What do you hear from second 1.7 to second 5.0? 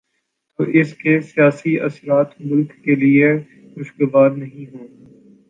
اثرات ملک کے لیے خوشگوار نہیں ہوں۔